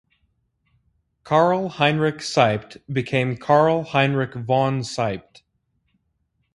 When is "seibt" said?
2.21-2.81, 4.81-5.43